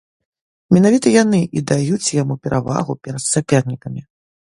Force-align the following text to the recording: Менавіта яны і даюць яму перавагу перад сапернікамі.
Менавіта 0.75 1.13
яны 1.23 1.41
і 1.45 1.59
даюць 1.73 2.13
яму 2.23 2.41
перавагу 2.43 2.99
перад 3.07 3.23
сапернікамі. 3.33 4.01